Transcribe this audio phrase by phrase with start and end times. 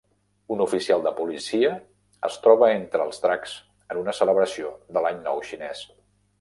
[0.53, 1.69] Un oficial de policia
[2.29, 3.55] es troba entre els dracs
[3.95, 5.89] en una celebració de l'Any Nou Xinès.